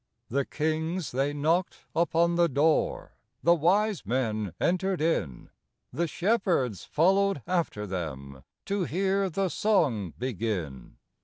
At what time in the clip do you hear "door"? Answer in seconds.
2.49-3.11